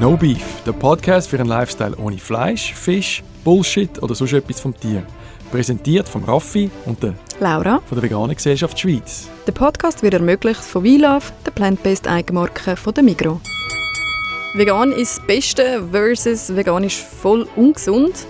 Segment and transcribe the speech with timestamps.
[0.00, 4.74] No Beef, der Podcast für einen Lifestyle ohne Fleisch, Fisch, Bullshit oder sonst etwas vom
[4.74, 5.02] Tier.
[5.50, 7.82] Präsentiert von Raffi und der Laura.
[7.84, 9.28] von der Veganen Gesellschaft Schweiz.
[9.46, 13.42] Der Podcast wird ermöglicht von WeLove, der plant-based Eigenmarke von der Migro.
[14.54, 18.24] Vegan ist das Beste versus vegan ist voll ungesund.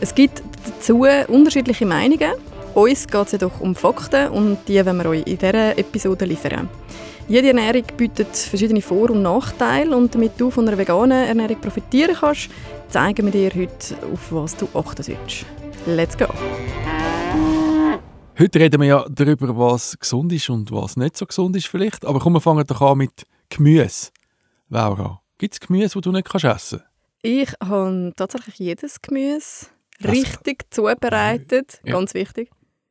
[0.00, 2.32] Es gibt dazu unterschiedliche Meinungen.
[2.74, 6.68] Uns geht es jedoch um Fakten und die wollen wir euch in dieser Episode liefern.
[7.26, 12.14] Jede Ernährung bietet verschiedene Vor- und Nachteile und damit du von einer veganen Ernährung profitieren
[12.18, 12.50] kannst,
[12.90, 15.46] zeigen wir dir heute, auf was du achten solltest.
[15.86, 16.26] Let's go!
[18.38, 22.04] Heute reden wir ja darüber, was gesund ist und was nicht so gesund ist vielleicht.
[22.04, 24.10] Aber komm, wir fangen doch an mit Gemüse.
[24.68, 26.82] Laura, gibt es Gemüse, das du nicht kannst essen
[27.22, 29.66] Ich habe tatsächlich jedes Gemüse
[30.02, 31.80] Also- richtig zubereitet.
[31.84, 31.94] Ja.
[31.94, 32.50] Ganz wichtig.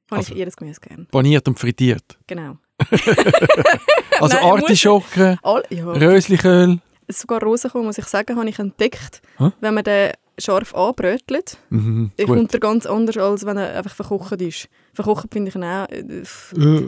[0.10, 1.06] Habe Also- ich jedes Gemüse gerne.
[1.12, 2.18] Paniert und frittiert.
[2.26, 2.58] Genau.
[4.20, 5.86] Also Nein, Artischocken, All, ja.
[5.86, 6.80] Röslichöl.
[7.10, 9.22] Sogar Rosenkohl, muss ich sagen, habe ich entdeckt.
[9.38, 9.52] Hä?
[9.60, 12.28] Wenn man den scharf anbrötelt, Mhm, gut.
[12.28, 14.68] kommt er ganz anders, als wenn er einfach verkocht ist.
[14.94, 15.88] Verkocht finde ich ihn auch...
[15.90, 16.24] Äh,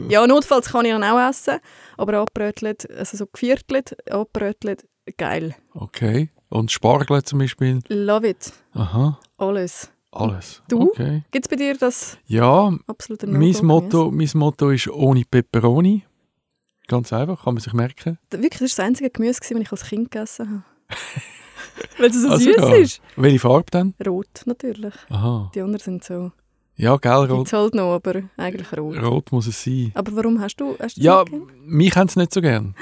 [0.08, 1.58] Ja, notfalls kann ich ihn auch essen,
[1.98, 5.54] aber anbrötelt, also so geviertelt, anbrötelt, geil.
[5.74, 6.30] Okay.
[6.48, 7.80] Und Spargel zum Beispiel.
[7.88, 8.52] Love it.
[8.72, 9.90] Aha, Alles.
[10.20, 10.62] Alles.
[10.68, 10.90] Du?
[10.90, 11.22] Okay.
[11.30, 16.04] Gibt es bei dir das Ja, absolute mein Motto, mein Motto ist ohne Peperoni.
[16.88, 18.18] Ganz einfach, kann man sich merken.
[18.30, 20.62] Wirklich, das war das einzige Gemüse, das ich als Kind gegessen habe.
[21.98, 22.74] Weil es so Also süß ja.
[22.76, 23.02] ist.
[23.16, 23.94] Welche Farbe dann?
[24.06, 24.94] Rot, natürlich.
[25.10, 25.50] Aha.
[25.54, 26.32] Die anderen sind so.
[26.76, 29.02] Ja, gell, rot, Gibt's halt noch, aber eigentlich rot.
[29.02, 29.90] rot muss es sein.
[29.94, 31.24] Aber warum hast du, hast du Ja,
[31.64, 32.74] mich haben es nicht so gern.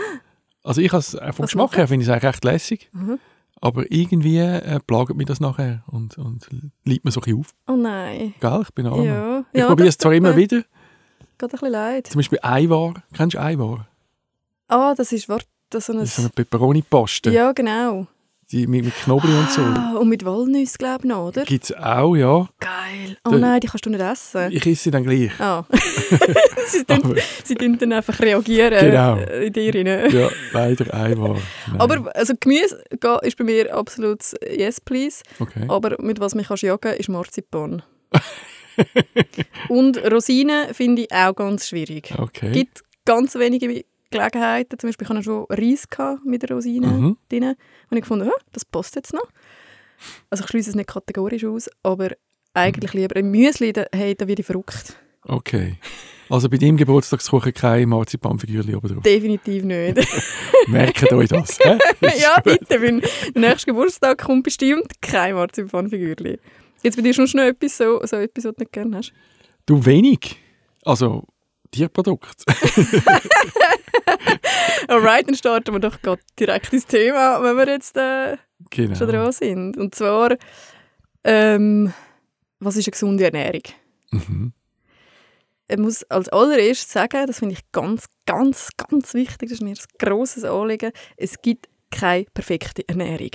[0.63, 2.91] Also ich äh, vom Was Geschmack her finde ich es eigentlich recht lässig.
[2.93, 3.19] Mhm.
[3.65, 6.47] Aber irgendwie äh, plagt mich das nachher und, und
[6.85, 7.55] liegt mir so ein bisschen auf.
[7.67, 8.35] Oh nein.
[8.39, 9.03] Gell, ich bin arm.
[9.03, 9.45] Ja.
[9.55, 10.59] Ich ja, probiere es zwar immer mir wieder.
[10.59, 10.69] Geht
[11.41, 12.07] ein bisschen leid.
[12.09, 13.03] Zum Beispiel Eiwar.
[13.15, 13.89] Kennst du Eiwar?
[14.69, 16.01] Ah, das ist, warte, das so ein...
[16.01, 17.31] Das ist so eine Peperoni-Paste.
[17.31, 18.07] Ja, genau.
[18.53, 19.63] Die mit, mit Knoblauch und so.
[19.63, 21.45] Ah, und mit Walnüsse, glaube ich, noch, oder?
[21.45, 22.47] Gibt es auch, ja.
[22.61, 23.17] Geil.
[23.25, 24.53] Oh Da- nein, die kannst du nicht essen.
[24.53, 25.31] Ich esse sie dann gleich.
[25.41, 25.65] Ah.
[26.67, 29.17] sie, tun, Aber, sie tun dann einfach reagieren Genau.
[29.17, 30.11] in dir rein.
[30.13, 31.37] ja, leider Eiwar.
[31.69, 31.81] Nein.
[31.81, 32.85] Aber also Gemüse
[33.23, 34.21] ist bei mir absolut
[34.57, 35.23] yes, please.
[35.41, 35.65] Okay.
[35.69, 37.83] Aber mit was mich kannst jagen ist Marzipan.
[39.69, 42.11] Und Rosinen finde ich auch ganz schwierig.
[42.11, 42.53] Es Okay.
[42.53, 43.85] gibt ganz wenige
[44.19, 44.79] Gelegenheiten.
[44.79, 45.87] Zum Beispiel hatte ich schon Reis
[46.25, 47.17] mit Rosinen Mhm.
[47.29, 47.55] drin.
[47.91, 49.29] Und ich gefunden, ja, das passt jetzt noch.
[50.31, 52.11] Also ich schließe es nicht kategorisch aus, aber
[52.53, 53.01] eigentlich Mhm.
[53.01, 54.97] lieber ein Müsli, da, hey, da werde ich verrückt.
[55.27, 55.77] Okay.
[56.29, 59.03] Also bei deinem Geburtstagskuchen keine Marzipanfigürchen oben drauf.
[59.03, 59.97] Definitiv nicht.
[60.69, 61.59] Merkt euch das.
[62.19, 63.11] ja, bitte, wenn der
[63.51, 66.39] nächste Geburtstag kommt bestimmt kein Marzipanfigürchen.
[66.83, 69.13] Jetzt bei dir schon noch etwas, so, so etwas, was du nicht gerne hast?
[69.67, 70.37] Du wenig.
[70.85, 71.25] Also
[71.75, 72.45] Tierprodukt.
[74.89, 75.99] Alright, dann starten wir doch
[76.39, 78.37] direkt ins Thema, wenn wir jetzt äh,
[78.71, 78.95] genau.
[78.95, 79.77] schon dran sind.
[79.77, 80.37] Und zwar,
[81.25, 81.93] ähm,
[82.61, 83.63] was ist eine gesunde Ernährung?
[84.13, 84.53] Mhm.
[85.67, 89.71] Ich muss als allererstes sagen, das finde ich ganz, ganz, ganz wichtig, das ist mir
[89.71, 93.31] ein grosses Anliegen, es gibt keine perfekte Ernährung.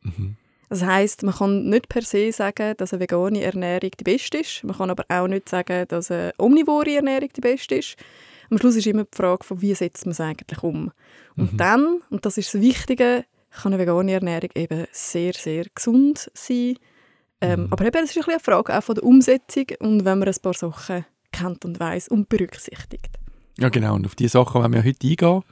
[0.00, 0.36] Mhm.
[0.72, 4.64] Das heißt, man kann nicht per se sagen, dass eine vegane Ernährung die beste ist.
[4.64, 7.96] Man kann aber auch nicht sagen, dass eine omnivore Ernährung die beste ist.
[8.50, 10.90] Am Schluss ist immer die Frage, von wie setzt man es eigentlich um.
[11.36, 11.56] Und Mhm.
[11.58, 16.76] dann, und das ist das Wichtige, kann eine vegane Ernährung eben sehr, sehr gesund sein.
[17.42, 17.68] Ähm, Mhm.
[17.70, 20.34] Aber eben, es ist ein eine Frage auch von der Umsetzung und wenn man ein
[20.40, 23.10] paar Sachen kennt und weiß und berücksichtigt.
[23.58, 23.94] Ja, genau.
[23.94, 25.42] Und auf diese Sachen wollen wir heute eingehen,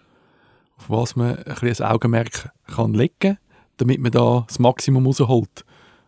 [0.79, 3.39] auf was man ein bisschen ein Augenmerk kann legen kann,
[3.81, 5.65] damit man da das Maximum rausholt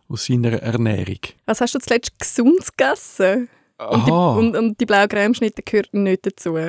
[0.07, 1.19] aus seiner Ernährung.
[1.45, 3.49] Was hast du zuletzt gesund gegessen?
[3.77, 6.53] Und die, Aha, und, und die blaue Cremeschnitte gehört nicht dazu.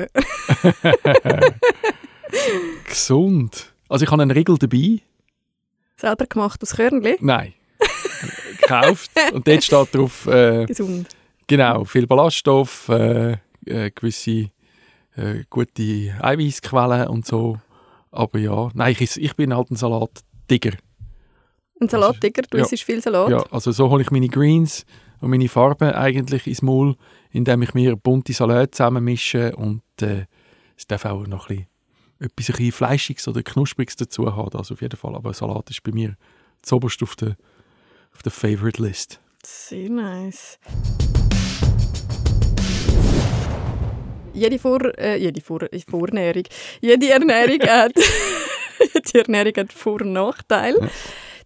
[2.89, 3.73] gesund.
[3.87, 5.01] Also ich habe einen Riegel dabei.
[5.95, 7.17] Selber gemacht aus Körnli.
[7.21, 7.53] Nein.
[8.61, 9.11] Gekauft.
[9.31, 11.07] Und dort steht drauf, äh, Gesund.
[11.47, 14.49] genau, viel Ballaststoff, äh, äh, gewisse
[15.15, 17.59] äh, gute Eiweißquellen und so.
[18.11, 20.71] Aber ja, nein, ich, ich bin halt ein Salat-Digger.
[21.81, 22.63] Ein Salattiger, du Ja.
[22.65, 23.29] isst viel Salat.
[23.29, 24.85] Ja, also so hole ich meine Greens
[25.19, 26.95] und meine Farben eigentlich ins Maul,
[27.31, 30.25] indem ich mir bunte Salate zusammenmische und äh,
[30.77, 31.67] es darf auch noch ein
[32.35, 35.15] bisschen, etwas ein Fleischiges oder Knuspriges dazu haben, das auf jeden Fall.
[35.15, 36.15] Aber Salat ist bei mir
[36.61, 37.35] zoberst auf der,
[38.13, 39.19] auf der Favorite List.
[39.43, 40.57] Sehr nice.
[44.33, 46.43] Jede, Vor äh, jede Vor äh, Vornährung,
[46.81, 47.93] jede Ernährung hat,
[49.13, 50.79] jede Ernährung hat Vor- und Nachteile.
[50.81, 50.89] Ja.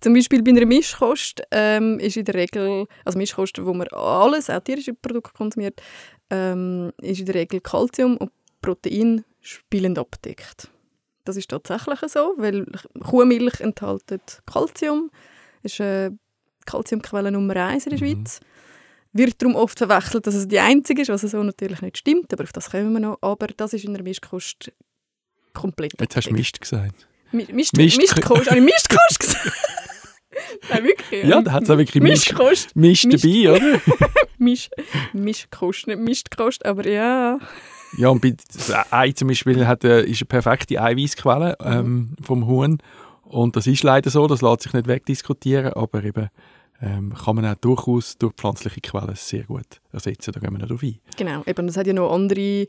[0.01, 4.49] Zum Beispiel bei einer Mischkost ähm, ist in der Regel, also Mischkost, wo man alles,
[4.49, 5.81] auch tierische Produkte konsumiert,
[6.29, 8.31] ähm, ist in der Regel Kalzium und
[8.61, 10.69] Protein spielend abdeckt.
[11.25, 12.65] das ist tatsächlich so, weil
[13.05, 14.03] Kuhmilch enthält
[14.45, 15.11] Kalzium,
[15.63, 16.17] ist eine
[16.65, 18.15] Kalziumquelle Nummer eins in der Mhm.
[18.15, 18.39] Schweiz.
[19.13, 22.43] Wird darum oft verwechselt, dass es die einzige ist, was so natürlich nicht stimmt, aber
[22.43, 23.17] auf das kommen wir noch.
[23.21, 24.71] Aber das ist in der Mischkost
[25.53, 26.33] komplett Jetzt hast du.
[26.33, 27.07] Mist gesagt.
[27.31, 28.49] Mi- Mist, Mist- Mistkost.
[28.49, 29.51] Habe ich Mistkost gesagt?
[30.69, 31.25] Nein, wirklich.
[31.25, 32.75] Ja, da hat es auch wirklich Mistkost.
[32.75, 33.23] Mist Mist.
[33.23, 33.81] dabei, oder?
[34.37, 34.69] Misch,
[35.13, 37.39] Mischkost, nicht Mistkost, aber ja.
[37.97, 42.47] Ja, und bei das Ei zum Beispiel hat, äh, ist eine perfekte Eiweißquelle ähm, vom
[42.47, 42.77] Huhn.
[43.23, 46.29] Und das ist leider so, das lässt sich nicht wegdiskutieren, aber eben
[46.81, 50.31] ähm, kann man auch durchaus durch pflanzliche Quellen sehr gut ersetzen.
[50.31, 50.99] Da gehen wir nicht drauf ein.
[51.17, 52.67] Genau, eben, das hat ja noch andere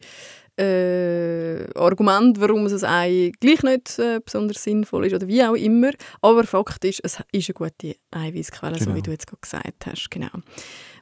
[0.59, 5.91] äh, Argumente, warum es Ei gleich nicht äh, besonders sinnvoll ist oder wie auch immer.
[6.21, 8.97] Aber Fakt ist, es ist eine gute Eiweißquelle, so Genau.
[8.97, 10.11] wie du jetzt gerade gesagt hast.
[10.11, 10.31] Genau.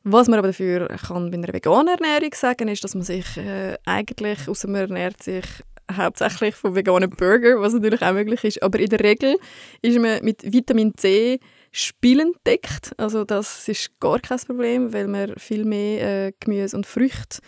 [0.05, 3.77] Was man aber dafür kann bei einer veganen Ernährung sagen, ist, dass man sich äh,
[3.85, 5.45] eigentlich, außer man ernährt sich
[5.91, 9.37] hauptsächlich von veganen Burger, was natürlich auch möglich ist, aber in der Regel
[9.81, 11.41] ist man mit Vitamin C
[11.73, 12.93] spielend deckt.
[12.99, 17.39] Also das ist gar kein Problem, weil man viel mehr äh, Gemüse und Früchte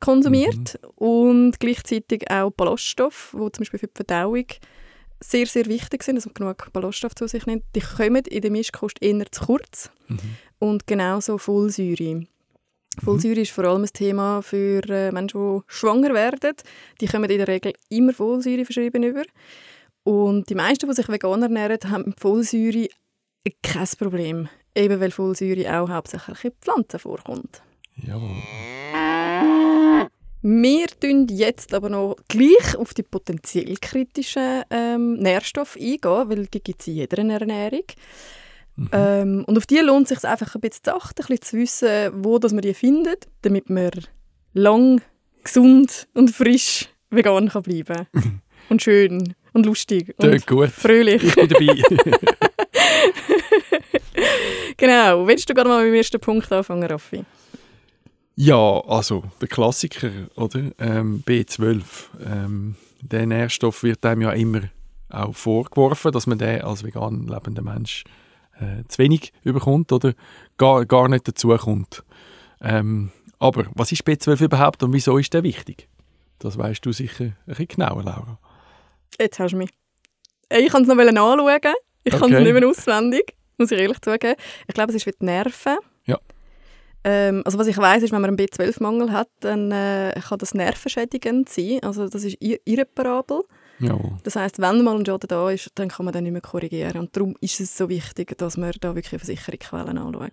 [0.00, 4.46] konsumiert und gleichzeitig auch Ballaststoffe, die zum Beispiel für die Verdauung
[5.20, 7.64] sehr, sehr wichtig sind, dass man genug Ballaststoffe zu sich nimmt.
[7.74, 9.90] Die kommen in der Mischkost eher zu kurz.
[10.58, 12.26] Und genauso Folsäure.
[13.02, 16.54] Folsäure ist vor allem ein Thema für äh, Menschen, die schwanger werden.
[17.00, 19.22] Die kommen in der Regel immer Folsäure verschrieben über.
[20.04, 22.88] Und die meisten, die sich vegan ernähren, haben mit Folsäure
[23.62, 24.48] kein Problem.
[24.74, 27.62] Eben weil Folsäure auch hauptsächlich in Pflanzen vorkommt.
[27.96, 28.36] Jawohl.
[30.42, 36.62] Wir tun jetzt aber noch gleich auf die potenziell kritischen ähm, Nährstoffe eingehen, weil die
[36.62, 37.84] gibt es in jeder Ernährung.
[38.92, 41.56] Ähm, und auf die lohnt es sich einfach ein bisschen zu achten, ein bisschen zu
[41.56, 43.90] wissen, wo dass man die findet, damit man
[44.54, 45.00] lang,
[45.42, 48.06] gesund und frisch vegan kann bleiben
[48.68, 50.68] Und schön und lustig und gut.
[50.68, 51.22] fröhlich.
[51.24, 51.82] Ich bin dabei.
[54.76, 55.26] Genau.
[55.26, 57.24] Willst du gerade mal mit dem ersten Punkt anfangen, Raffi?
[58.40, 60.70] Ja, also der Klassiker, oder?
[60.78, 61.82] Ähm, B12.
[62.24, 64.62] Ähm, der Nährstoff wird einem ja immer
[65.10, 68.04] auch vorgeworfen, dass man den als vegan lebender Mensch
[68.60, 70.14] äh, zu wenig überkommt oder
[70.56, 72.04] gar, gar nicht dazukommt.
[72.60, 75.88] Ähm, aber was ist B12 überhaupt und wieso ist der wichtig?
[76.38, 78.38] Das weißt du sicher ein bisschen genauer, Laura.
[79.18, 79.70] Jetzt hast du mich.
[80.50, 81.74] Ich kann es noch anschauen.
[82.04, 82.42] Ich kann es Okay.
[82.44, 84.36] nicht mehr auswendig, muss ich ehrlich zugeben.
[84.68, 85.78] Ich glaube, es ist für die Nerven.
[87.08, 87.28] Ja.
[87.28, 90.54] Ähm, also was ich weiß ist, wenn man einen B12-Mangel hat, dann äh, kann das
[90.54, 91.78] nervenschädigend sein.
[91.82, 93.42] Also das ist ir irreparabel.
[93.80, 94.16] Jawohl.
[94.24, 96.98] Das heißt, wenn mal ein Schaden da ist, dann kann man den nicht mehr korrigieren.
[96.98, 100.32] Und darum ist es so wichtig, dass man da wirklich Versicherungsquellen anschaut.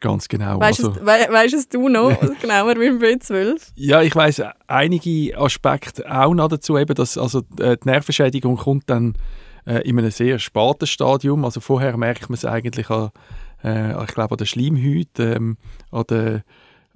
[0.00, 0.60] Ganz genau.
[0.60, 3.60] Weißt also, es, we weißt es du noch genauer mit dem B12?
[3.74, 8.88] Ja, ich weiß einige Aspekte auch noch dazu, eben, dass also äh, die Nervenschädigung kommt
[8.90, 9.14] dann
[9.66, 11.44] äh, in einem sehr späten Stadium.
[11.44, 13.10] Also vorher merkt man es eigentlich an,
[13.62, 15.56] äh, ich glaube, an der Schleimhaut, ähm,
[15.90, 16.44] an der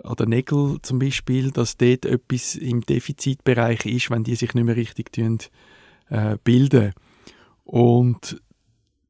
[0.03, 4.65] an den Nägeln zum Beispiel, dass dort etwas im Defizitbereich ist, wenn die sich nicht
[4.65, 5.17] mehr richtig
[6.09, 6.93] äh, bilden.
[7.65, 8.43] Und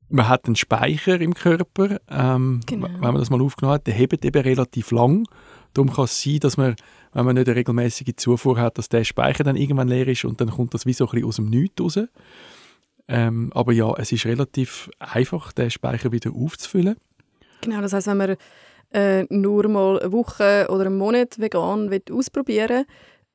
[0.09, 2.89] man hat einen Speicher im Körper, ähm, Genau.
[2.89, 5.27] wenn man das mal aufgenommen hat, der hebt eben relativ lang.
[5.73, 6.77] Darum kann es sein, dass man,
[7.15, 10.41] wenn man nicht eine regelmäßige Zufuhr hat, dass der Speicher dann irgendwann leer ist und
[10.41, 11.99] dann kommt das wie so ein bisschen aus dem Nichts raus.
[13.09, 16.97] Ähm, aber ja, es ist relativ einfach, den Speicher wieder aufzufüllen.
[17.63, 18.37] Genau, das heißt, wenn man
[18.93, 22.85] äh, nur mal eine Woche oder einen Monat vegan will ausprobieren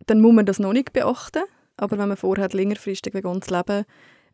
[0.06, 1.44] dann muss man das noch nicht beachten.
[1.78, 3.86] Aber wenn man vorhat, längerfristig vegan zu leben,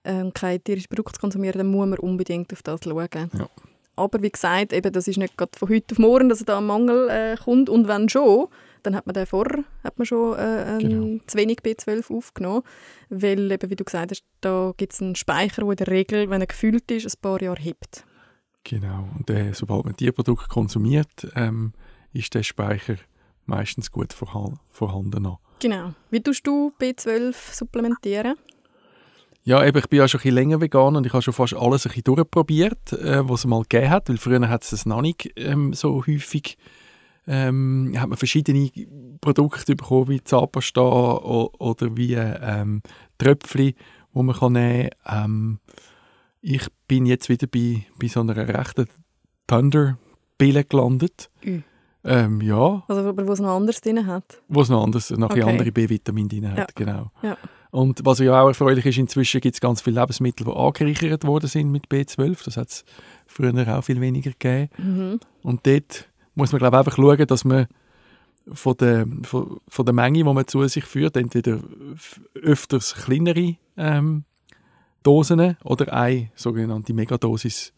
[0.05, 3.07] ähm, keine tierischen Produkte zu konsumieren, dann muss man unbedingt auf das schauen.
[3.13, 3.49] Ja.
[3.95, 6.65] Aber wie gesagt, eben, das ist nicht gerade von heute auf morgen, dass da ein
[6.65, 7.69] Mangel äh, kommt.
[7.69, 8.47] Und wenn schon,
[8.81, 11.19] dann hat man den vorher hat man schon äh, ähm, Genau.
[11.27, 12.63] zu wenig B12 aufgenommen.
[13.09, 16.29] Weil, eben, wie du gesagt hast, da gibt es einen Speicher, der in der Regel,
[16.29, 18.05] wenn er gefüllt ist, ein paar Jahre hebt.
[18.63, 19.09] Genau.
[19.17, 21.73] Und äh, sobald man Tierprodukte konsumiert, ähm,
[22.13, 22.95] ist der Speicher
[23.45, 25.23] meistens gut vorha- vorhanden.
[25.23, 25.39] Noch.
[25.59, 25.93] Genau.
[26.09, 28.35] Wie tust du B12 supplementieren?
[29.45, 31.53] Ja, eben, ich bin ja schon ein bisschen länger vegan und ich habe schon fast
[31.53, 34.85] alles ein bisschen durchprobiert, äh, was es mal gegeben hat, weil früher hat es das
[34.85, 36.57] noch nicht ähm, so häufig
[37.27, 38.69] ähm, hat man verschiedene
[39.19, 42.81] Produkte bekommen, wie Zahnpasta oder wie ähm,
[43.17, 43.73] Tröpfchen,
[44.13, 45.25] wo man kann nehmen kann.
[45.25, 45.59] Ähm,
[46.43, 48.85] ich bin jetzt wieder bei, bei so einer rechten
[49.47, 51.29] Thunder-Pille gelandet.
[51.43, 51.61] Ü.
[52.05, 54.41] Ähm, ja, Also, aber was noch anderes drin hat.
[54.49, 55.41] wo es noch anders, noch Okay.
[55.43, 56.57] andere B-Vitamine drin hat.
[56.57, 56.67] Ja.
[56.75, 57.11] Genau.
[57.21, 57.37] Ja.
[57.71, 61.47] Und was ja auch erfreulich ist, inzwischen gibt es ganz viele Lebensmittel, die angereichert worden
[61.47, 62.43] sind mit B12.
[62.43, 62.83] Das hat es
[63.25, 64.69] früher auch viel weniger gegeben.
[64.77, 65.19] Mhm.
[65.43, 67.67] Und dort muss man glaube ich, einfach schauen, dass man
[68.51, 71.59] von der, von, von der Menge, die man zu sich führt, entweder
[72.35, 74.25] öfters kleinere ähm,
[75.03, 77.73] Dosen oder eine sogenannte Megadosis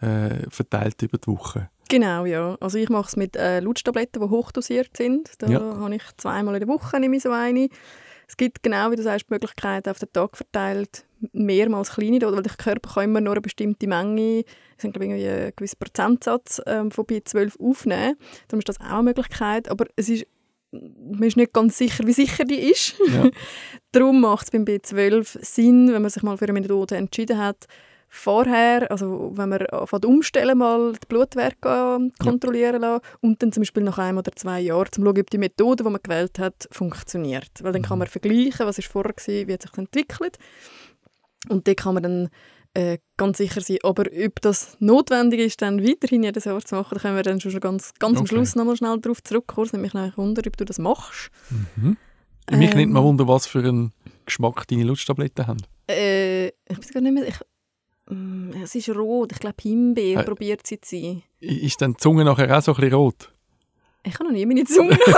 [0.00, 1.68] äh, verteilt über die Woche.
[1.88, 2.56] Genau, ja.
[2.60, 5.30] Also ich mache es mit äh, Lutschtabletten, die hochdosiert sind.
[5.38, 5.60] Da Ja.
[5.60, 7.68] habe ich zweimal in der Woche nehme ich so eine.
[8.28, 12.36] Es gibt genau, wie du sagst, die Möglichkeit, auf den Tag verteilt mehrmals kleine Dosen,
[12.36, 14.44] weil der Körper kann immer nur eine bestimmte Menge,
[14.78, 18.16] sind glaube ich irgendwie ein gewisser Prozentsatz ähm, von B12 aufnehmen.
[18.48, 20.26] Darum ist das auch eine Möglichkeit, aber es ist,
[20.72, 22.94] man ist nicht ganz sicher, wie sicher die ist.
[23.08, 23.28] Ja.
[23.92, 27.66] Darum macht es beim B12 Sinn, wenn man sich mal für eine Methode entschieden hat,
[28.08, 33.82] vorher, also wenn man anfängt umstellen, mal die Blutwerte kontrollieren lassen und dann zum Beispiel
[33.82, 36.68] nach einem oder zwei Jahren, um zu schauen, ob die Methode, die man gewählt hat,
[36.70, 37.50] funktioniert.
[37.62, 40.38] Weil dann kann man vergleichen, was ist vorher war, wie hat sich das entwickelt.
[41.48, 42.28] Und dann kann man dann
[42.74, 43.78] äh, ganz sicher sein.
[43.82, 47.40] Aber ob das notwendig ist, dann weiterhin jedes Jahr zu machen, da können wir dann
[47.40, 48.34] schon ganz, ganz am Okay.
[48.34, 49.66] Schluss nochmal schnell darauf zurückkommen.
[49.66, 51.30] Es nimmt mich Wunder, ob du das machst.
[51.76, 51.96] Mhm.
[52.50, 52.76] Mich Ähm.
[52.78, 53.92] nimmt mal Wunder, was für einen
[54.26, 55.62] Geschmack deine Lutschtabletten haben.
[55.88, 57.28] Äh, ich weiß gar nicht mehr.
[57.28, 57.36] Ich,
[58.10, 59.30] Mm, es ist rot.
[59.30, 60.24] Ich glaube, Himbeer Äh.
[60.24, 61.22] probiert sie zu sein.
[61.38, 63.32] Ist dann die Zunge nachher auch so ein bisschen rot?
[64.04, 64.98] Ich habe noch nie meine Zunge.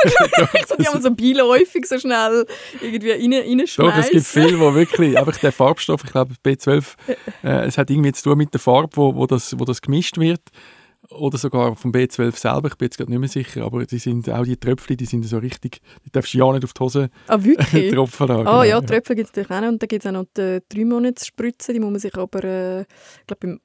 [0.78, 2.46] Ich habe so beiläufig so schnell
[2.80, 6.84] irgendwie rein, Doch, es gibt viele, wo wirklich einfach der Farbstoff, ich glaube B12,
[7.42, 10.18] äh, es hat irgendwie zu tun mit der Farbe, wo, wo, das, wo das gemischt
[10.18, 10.42] wird.
[11.10, 14.28] Oder sogar vom B12 selber, ich bin jetzt gerade nicht mehr sicher, aber die sind,
[14.30, 17.10] auch die Tröpfchen, die sind so richtig, die darfst du ja nicht auf die Hose
[17.26, 17.92] Ah, wirklich?
[17.94, 18.46] tropfen lassen.
[18.46, 19.68] Ah genau, ja, Tröpfchen gibt es natürlich auch noch.
[19.68, 21.72] Und dann gibt es auch noch die drei Monatsspritze.
[21.72, 22.86] Die muss man sich aber, äh, ich
[23.26, 23.60] glaube, beim,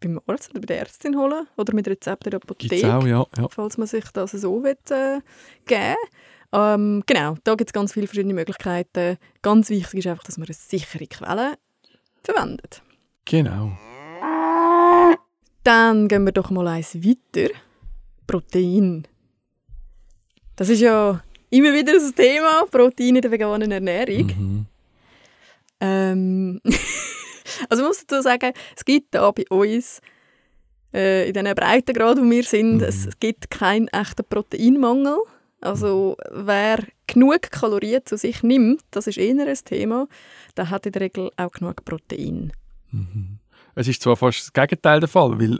[0.00, 1.46] beim Arzt oder bei der Ärztin holen.
[1.56, 2.94] Oder mit Rezept in der Apotheke.
[2.94, 3.26] auch, ja.
[3.36, 3.48] ja.
[3.48, 5.20] falls man sich das so will, äh,
[5.66, 5.96] geben
[6.52, 9.18] ähm, Genau, da gibt es ganz viele verschiedene Möglichkeiten.
[9.42, 11.58] Ganz wichtig ist einfach, dass man eine sichere Quelle
[12.22, 12.82] verwendet.
[13.24, 13.72] Genau.
[15.64, 17.52] Dann gehen wir doch mal eins weiter.
[18.26, 19.06] Protein.
[20.56, 24.26] Das ist ja immer wieder ein Thema, Protein in der veganen Ernährung.
[24.26, 24.66] Mhm.
[25.80, 26.60] Ähm,
[27.68, 30.00] also ich muss dazu sagen, es gibt da bei uns
[30.94, 32.82] äh, in diesen Breitengrad, wo wir sind, Mhm.
[32.84, 35.18] es, es gibt keinen echten Proteinmangel.
[35.60, 40.06] Also wer genug Kalorien zu sich nimmt, das ist eher ein Thema,
[40.56, 42.52] der hat in der Regel auch genug Protein.
[42.92, 43.38] Mhm.
[43.74, 45.58] Es ist zwar fast das Gegenteil der Fall, weil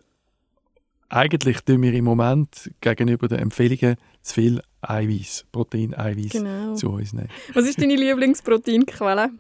[1.09, 6.75] eigentlich tun wir im Moment gegenüber den Empfehlungen zu viel Eiweiß, Protein-Eiweiß Genau.
[6.75, 7.29] zu uns nehmen.
[7.55, 9.31] Was ist deine Lieblingsproteinquelle?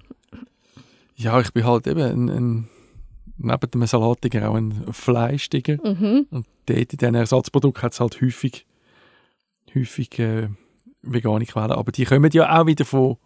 [1.19, 2.69] Ja, ich bin halt eben ein, ein
[3.39, 5.77] neben dem Salatiger auch ein Fleischtiger.
[5.85, 6.27] Mhm.
[6.31, 8.67] Und dort in diesen Ersatzprodukten hat es halt häufig,
[9.75, 10.49] häufig äh,
[11.03, 11.73] vegane Quellen.
[11.73, 13.17] Aber die kommen ja auch wieder von,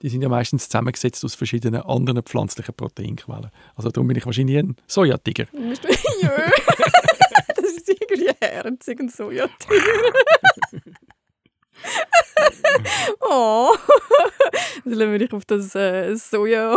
[0.00, 3.50] die sind ja meistens zusammengesetzt aus verschiedenen anderen pflanzlichen Proteinquellen.
[3.74, 5.46] Also darum bin ich wahrscheinlich ein Sojatiger.
[7.56, 9.46] Das ist irgendwie herzig und so, ja.
[13.20, 13.74] oh.
[14.84, 16.76] Dann lassen wir dich auf das äh, Soja,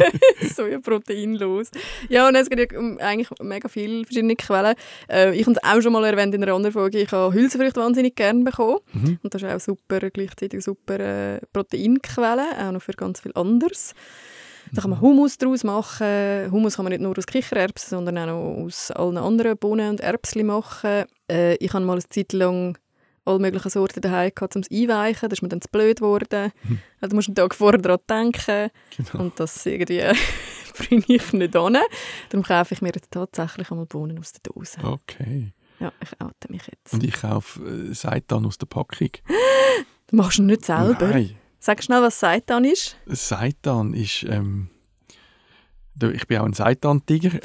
[0.54, 1.70] Sojaprotein los.
[2.08, 4.74] Ja, und es gibt ja eigentlich mega viele verschiedene Quellen.
[5.08, 7.80] Äh, ich habe es auch schon mal erwähnt in einer anderen Folge, ich habe Hülsenfrüchte
[7.80, 8.78] wahnsinnig gerne bekommen.
[8.92, 9.18] Mhm.
[9.22, 13.94] Und das ist auch super, gleichzeitig super äh, Proteinquelle, auch noch für ganz viel anderes.
[14.72, 16.50] Da kann man Hummus daraus machen.
[16.52, 20.00] Hummus kann man nicht nur aus Kichererbsen, sondern auch noch aus allen anderen Bohnen und
[20.00, 21.06] Erbsen machen.
[21.28, 22.78] Äh, ich habe mal eine Zeit lang
[23.30, 25.28] alle möglichen Sorten daheim gehabt, um es einweichen.
[25.28, 26.52] Da ist mir dann zu blöd geworden.
[27.00, 28.70] Also, du musst einen Tag vorher daran denken.
[28.96, 29.24] Genau.
[29.24, 30.02] Und das irgendwie
[30.76, 31.78] bringe ich nicht an.
[32.28, 34.78] Darum kaufe ich mir jetzt tatsächlich einmal Bohnen aus der Dose.
[34.82, 35.52] Okay.
[35.78, 36.92] Ja, ich oute mich jetzt.
[36.92, 39.10] Und ich kaufe äh, Seitan aus der Packung.
[40.08, 41.08] Du machst ihn nicht selber.
[41.08, 42.96] Nein, Sag schnell, was Seitan ist.
[43.06, 44.24] Seitan ist...
[44.24, 44.70] Ähm,
[46.14, 47.30] ich bin auch ein Seitan-Tiger.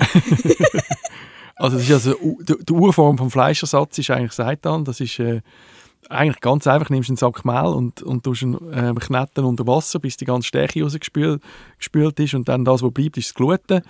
[1.55, 4.85] also, das ist also die Urform vom Fleischersatz ist eigentlich Seitan.
[4.85, 5.41] Das ist äh,
[6.09, 6.89] eigentlich ganz einfach.
[6.89, 10.47] Nimmst einen Sack Mehl und, und tust ihn äh, kneten unter Wasser, bis die ganze
[10.47, 11.41] Stärke rausgespült
[11.77, 12.33] gespült ist.
[12.33, 13.81] Und dann das, was bleibt, ist das Gluten.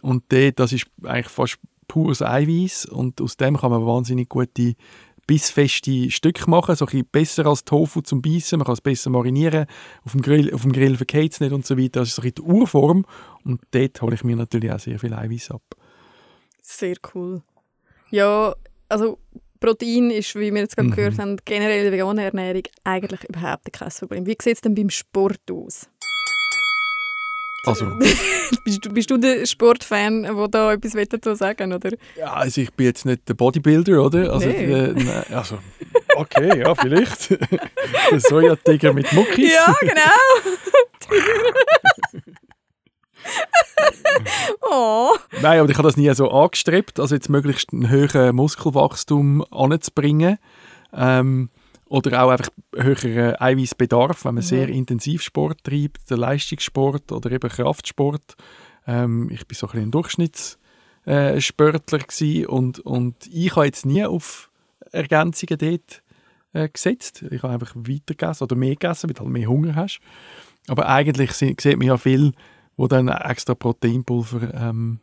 [0.00, 2.86] Und dort, das ist eigentlich fast pures Eiweiß.
[2.86, 4.74] Und aus dem kann man wahnsinnig gute
[5.26, 8.58] bissfeste Stücke machen, so ein besser als Tofu zum Beißen.
[8.58, 9.66] Man kann es besser marinieren.
[10.04, 12.00] Auf dem Grill, auf dem Grill vergeht es nicht und so weiter.
[12.00, 13.04] Das ist so ein die Urform.
[13.44, 15.62] Und dort hole ich mir natürlich auch sehr viel Eiweiß ab.
[16.62, 17.42] Sehr cool.
[18.10, 18.54] Ja,
[18.88, 19.18] also
[19.60, 20.94] Protein ist, wie wir jetzt gerade Mhm.
[20.94, 24.26] gehört haben, generell in der veganen Ernährung eigentlich überhaupt kein Problem.
[24.26, 25.88] Wie sieht es denn beim Sport aus?
[27.66, 27.86] Also,
[28.64, 31.90] bist, du, bist du der Sportfan, der da etwas dazu sagen oder?
[32.16, 34.32] ja, also ich bin jetzt nicht der Bodybuilder, oder?
[34.32, 34.72] Also, Nee.
[34.72, 35.58] äh, nein, also
[36.16, 37.30] okay, ja, vielleicht.
[38.10, 39.52] der Sojatiger mit Muckis.
[39.52, 40.62] Ja, genau.
[44.62, 45.14] oh.
[45.42, 50.38] Nein, aber ich habe das nie so angestrebt, also jetzt möglichst einen höheren Muskelwachstum anzubringen.
[50.92, 51.50] Ähm,
[51.88, 54.48] oder auch einfach höheren Eiweißbedarf, wenn man Mhm.
[54.48, 58.36] sehr intensiv Sport treibt, der Leistungssport oder eben Kraftsport.
[58.86, 64.04] Ähm, ich bin so ein, bisschen ein Durchschnittssportler äh, und, und ich habe jetzt nie
[64.04, 64.50] auf
[64.92, 66.02] Ergänzungen dort
[66.52, 67.24] äh, gesetzt.
[67.30, 70.00] Ich habe einfach weiter gegessen oder mehr gegessen, weil du halt mehr Hunger hast.
[70.66, 72.32] Aber eigentlich sieht man ja viel,
[72.78, 75.00] wo dann extra Proteinpulver ähm,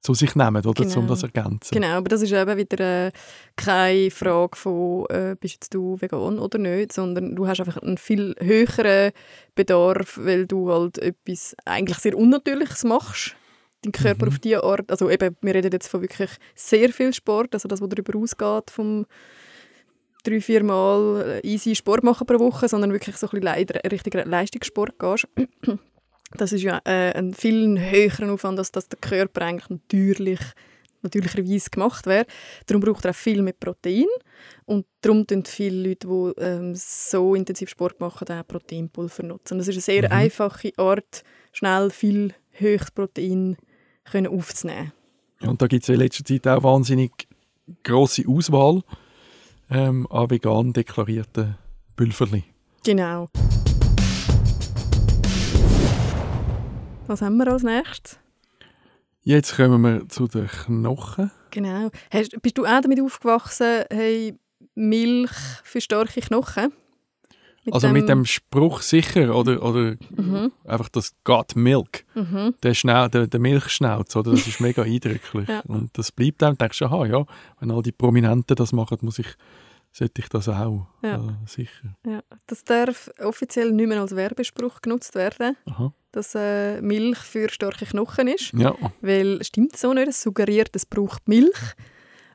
[0.00, 0.98] zu sich nehmen, oder, genau.
[1.00, 1.74] um das zu ergänzen.
[1.74, 3.12] Genau, aber das ist eben wieder äh,
[3.54, 7.98] keine Frage von, äh, bist jetzt du vegan oder nicht, sondern du hast einfach einen
[7.98, 9.12] viel höheren
[9.54, 13.36] Bedarf, weil du halt etwas eigentlich sehr Unnatürliches machst
[13.82, 14.32] deinen Körper mhm.
[14.32, 17.80] auf diese Art, also eben, wir reden jetzt von wirklich sehr viel Sport, also das,
[17.80, 19.06] was darüber ausgeht, vom
[20.24, 24.98] drei, vier Mal easy Sport machen pro Woche, sondern wirklich so ein bisschen richtig Leistungssport
[24.98, 25.28] gehst.
[26.32, 30.40] Das ist ja äh, ein viel höheren Aufwand, als dass der Körper eigentlich natürlich
[31.02, 32.26] natürlicherweise gemacht wäre.
[32.66, 34.06] Darum braucht er auch viel mehr Protein
[34.64, 39.58] und darum nutzen viele Leute, die ähm, so intensiv Sport machen, auch Proteinpulver nutzen.
[39.58, 40.12] Das ist eine sehr mhm.
[40.12, 43.56] einfache Art, schnell viel höchstes Protein
[44.10, 44.92] können aufzunehmen.
[45.40, 47.28] Ja, und da gibt es in letzter Zeit auch wahnsinnig
[47.82, 48.82] grosse Auswahl
[49.70, 51.56] ähm, an vegan deklarierten
[51.96, 52.44] Pülverli.
[52.84, 53.28] Genau.
[57.08, 58.18] Was haben wir als nächstes?
[59.22, 61.30] Jetzt kommen wir zu den Knochen.
[61.50, 61.90] Genau.
[62.10, 64.34] Hast, bist du auch damit aufgewachsen, hey,
[64.74, 65.32] Milch
[65.64, 66.72] für starke Knochen?
[67.64, 70.52] Mit also dem mit dem Spruch sicher oder, oder mhm.
[70.64, 72.54] einfach das Got Milk, mhm.
[72.62, 74.30] der, Schnau, der, der Milchschnauz, oder?
[74.30, 75.48] das ist mega eindrücklich.
[75.48, 75.62] ja.
[75.66, 77.26] Und das bleibt dann, denkst du, aha, ja,
[77.58, 79.34] wenn all die Prominenten das machen, muss ich,
[79.96, 81.16] sollte ich das auch, ja.
[81.16, 81.96] äh, sicher.
[82.06, 82.22] Ja.
[82.46, 85.92] Das darf offiziell nicht mehr als Werbespruch genutzt werden, aha.
[86.12, 88.52] dass äh, Milch für starke Knochen ist.
[88.52, 88.74] Ja.
[89.00, 91.58] Weil, stimmt so nicht, es suggeriert, es braucht Milch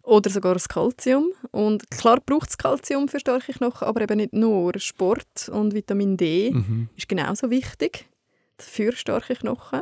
[0.02, 1.32] oder sogar das Kalzium.
[1.52, 4.74] Und klar braucht es Kalzium für starke Knochen, aber eben nicht nur.
[4.80, 6.90] Sport und Vitamin D mhm.
[6.98, 8.10] ist genauso wichtig
[8.58, 9.82] für starke Knochen.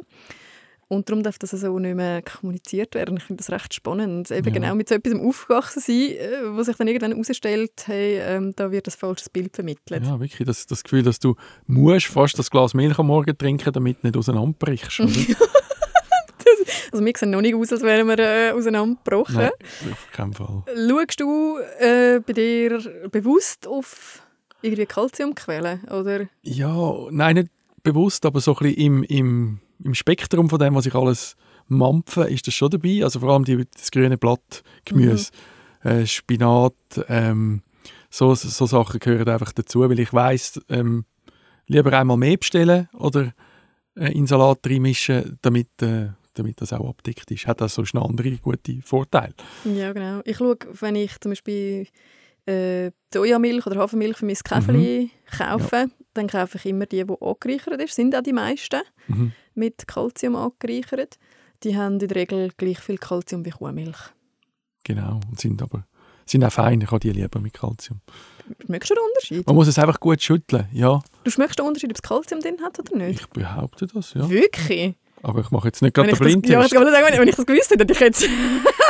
[0.90, 3.18] Und darum darf das also nicht mehr kommuniziert werden.
[3.18, 4.32] Ich finde das recht spannend.
[4.32, 4.54] Eben ja.
[4.54, 8.72] genau mit so etwas aufgewachsen sein, äh, wo sich dann irgendwann herausstellt, hey, ähm, da
[8.72, 10.04] wird ein falsches Bild vermittelt.
[10.04, 10.48] Ja, wirklich.
[10.48, 11.36] Das, das Gefühl, dass du
[11.68, 15.00] musst fast das Glas Milch am Morgen trinken, damit du nicht auseinanderbrichst.
[16.92, 19.36] Also wir sehen noch nicht aus, als wären wir äh, auseinandergebrochen.
[19.36, 19.52] Nein,
[19.92, 20.64] auf keinen Fall.
[20.76, 22.80] Schaust du äh, bei dir
[23.12, 24.24] bewusst auf
[24.62, 26.28] irgendwie Kalziumquellen, oder?
[26.42, 27.50] Ja, nein, nicht
[27.84, 31.36] bewusst, aber so ein bisschen im, im, im Spektrum von dem, was ich alles
[31.68, 33.04] mampfe, ist das schon dabei.
[33.04, 35.32] Also vor allem die, das grüne Blattgemüse,
[35.84, 35.90] mhm.
[35.90, 36.74] äh, Spinat,
[37.08, 37.62] ähm,
[38.10, 41.06] so, so Sachen gehören einfach dazu, weil ich weiss, ähm,
[41.68, 43.34] lieber einmal mehr bestellen oder
[43.96, 47.48] äh, in Salat reinmischen, damit äh, damit das auch abdeckt ist.
[47.48, 49.34] Hat das sonst noch andere gute Vorteile.
[49.66, 50.22] Ja, genau.
[50.26, 51.88] Ich schaue, wenn ich zum Beispiel
[52.46, 55.38] äh, Sojamilch oder Hafermilch für mein Käferli mhm.
[55.38, 55.88] kaufe, ja.
[56.20, 57.96] Dann kaufe ich immer die, die angereichert ist.
[57.96, 59.32] sind auch die meisten mhm.
[59.56, 61.18] mit Kalzium angereichert.
[61.64, 63.98] Die haben in der Regel gleich viel Kalzium wie Kuhmilch.
[64.84, 65.86] Genau, und sind aber
[66.26, 66.80] sind auch fein.
[66.82, 68.02] Ich habe die lieber mit Kalzium.
[68.66, 69.48] Schmeckst du den Unterschied?
[69.48, 71.02] Man muss es einfach gut schütteln, ja.
[71.24, 73.22] Du schmeckst den Unterschied, ob es Kalzium drin hat oder nicht?
[73.22, 74.30] Ich behaupte das, ja.
[74.30, 74.96] Wirklich?
[75.22, 76.52] Aber ich mache jetzt nicht gerade den Blindtest.
[76.52, 78.24] Ja, ich sagen, wenn ich das gewusst hätte, hätte ich jetzt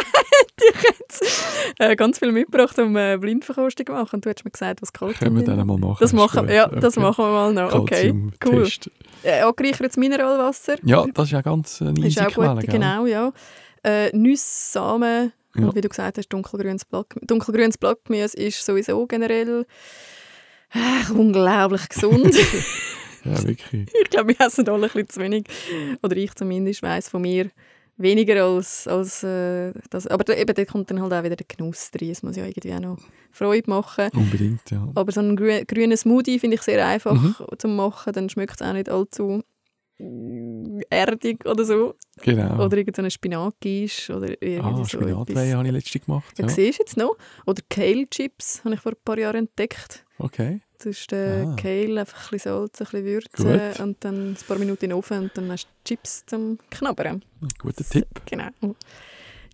[1.79, 4.15] äh, ganz viel mitgebracht, um äh, Blindverkostung zu machen.
[4.15, 5.19] Und du hättest mir gesagt, was kalt.
[5.19, 5.97] Können wir dann mal machen.
[5.99, 7.05] Das machen, ja, das okay.
[7.05, 7.73] machen wir mal noch.
[7.73, 8.13] Okay,
[8.45, 8.67] cool.
[9.23, 10.75] Äh, angereichertes Mineralwasser.
[10.83, 13.31] Ja, das ist ja ganz eine easy ist auch Quelle, gut, Genau, ja.
[13.83, 15.65] Äh, Nüsse, Samen ja.
[15.65, 17.25] und wie du gesagt hast, dunkelgrünes Blattgemüse.
[17.27, 19.65] Dunkelgrünes Blattgemüse ist sowieso generell
[20.73, 22.35] äh, unglaublich gesund.
[23.25, 23.89] Ja, wirklich.
[24.01, 25.45] ich glaube, wir essen alle ein bisschen zu wenig.
[26.01, 27.49] Oder ich zumindest weiß von mir
[27.99, 30.07] weniger als, als äh, das.
[30.07, 32.09] Aber eben, da kommt dann halt auch wieder der Genuss rein.
[32.09, 32.97] Es muss ja irgendwie auch noch
[33.31, 34.09] Freude machen.
[34.13, 34.87] Unbedingt, ja.
[34.95, 37.35] Aber so einen grü grünen Smoothie finde ich sehr einfach mhm.
[37.57, 38.13] zu machen.
[38.13, 39.43] Dann schmeckt es auch nicht allzu
[40.89, 41.95] erdig oder so.
[42.21, 42.65] Genau.
[42.65, 46.39] Oder irgendeine Spinatquiche oder irgendwie ah, so habe ich letztens gemacht.
[46.39, 46.49] Ja, ja.
[46.49, 47.17] siehst du jetzt noch?
[47.45, 50.05] Oder Kale Chips habe ich vor ein paar Jahren entdeckt.
[50.17, 50.61] Okay.
[50.81, 51.55] Du tust den ah.
[51.61, 53.79] Kale einfach ein bisschen Salz, ein bisschen Würze Gut.
[53.81, 57.21] und dann ein paar Minuten in den Ofen und dann hast du Chips zum Knabbern.
[57.57, 58.07] Guter Tipp.
[58.25, 58.75] Genau.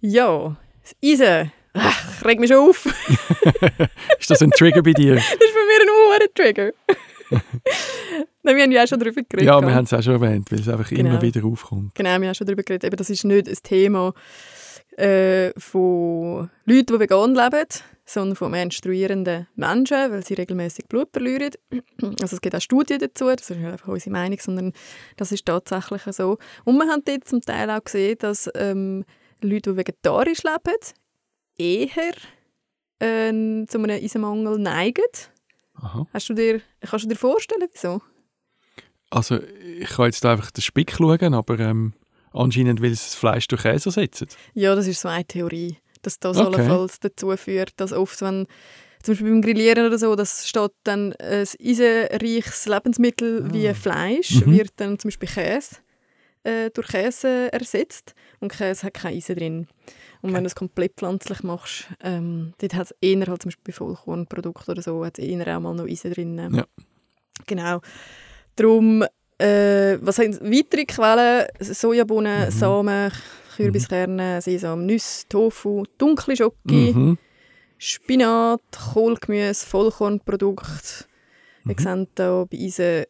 [0.01, 1.51] Ja, das Eisen.
[1.73, 2.85] Ach, reg mich schon auf.
[4.19, 5.15] ist das ein Trigger bei dir?
[5.15, 6.71] das ist bei mir ein hoher Trigger.
[8.43, 9.47] Nein, wir haben ja auch schon darüber geredet.
[9.47, 11.09] Ja, wir haben es auch schon erwähnt, weil es einfach genau.
[11.09, 11.95] immer wieder aufkommt.
[11.95, 12.83] Genau, wir haben schon darüber geredet.
[12.83, 14.13] Eben, das ist nicht ein Thema
[14.97, 17.67] äh, von Leuten, die vegan leben,
[18.05, 21.51] sondern von menstruierenden Menschen, weil sie regelmäßig Blut verlieren.
[22.21, 24.73] Also es gibt auch Studien dazu, das ist nicht einfach unsere Meinung, sondern
[25.17, 26.37] das ist tatsächlich so.
[26.63, 29.05] Und wir haben dort zum Teil auch gesehen, dass ähm,
[29.41, 30.77] Leute, die vegetarisch leben,
[31.57, 32.13] eher
[32.99, 35.03] äh, zu einem Eisenmangel neigen.
[35.75, 36.07] Aha.
[36.13, 38.01] Hast du dir, kannst du dir vorstellen, wieso?
[39.09, 41.93] Also ich kann jetzt einfach den Spick schauen, aber ähm,
[42.35, 44.27] Anscheinend, weil sie das Fleisch durch Käse ersetzen.
[44.53, 46.45] Ja, das ist so eine Theorie, dass das Okay.
[46.47, 48.45] allenfalls dazu führt, dass oft, wenn
[49.03, 54.51] zum Beispiel beim Grillieren oder so, das steht dann ein eisenreiches Lebensmittel wie Fleisch, Mhm.
[54.57, 55.77] wird dann zum Beispiel Käse
[56.43, 59.67] äh, durch Käse ersetzt und Käse hat kein Eisen drin.
[60.21, 63.63] Und wenn du es komplett pflanzlich machst, ähm, dort hat es eher halt zum Beispiel
[63.65, 66.37] bei Vollkornprodukten oder so, hat es eher auch mal noch Eisen drin.
[66.53, 66.65] Ja.
[67.47, 67.81] Genau.
[68.55, 69.03] Darum,
[69.37, 71.47] äh, was sind weitere Quellen?
[71.59, 72.51] Sojabohnen, Mhm.
[72.51, 73.11] Samen,
[73.55, 77.17] Kürbiskerne, Sesam, Nüsse, Tofu, dunkle Schoki, Mhm.
[77.77, 78.61] Spinat,
[78.93, 81.05] Kohlgemüse, Vollkornprodukte.
[81.63, 81.69] Mhm.
[81.69, 83.05] Wir sehen hier bei Eisen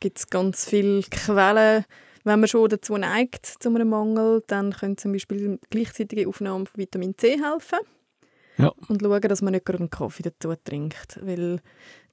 [0.00, 1.84] gibt es ganz viele Quellen.
[2.24, 6.76] Wenn man schon dazu neigt, zu einem Mangel, dann können zum Beispiel gleichzeitige Aufnahme von
[6.78, 7.78] Vitamin C helfen.
[8.58, 8.72] Ja.
[8.88, 11.18] Und schauen, dass man nicht gerade einen Kaffee dazu trinkt.
[11.22, 11.60] Weil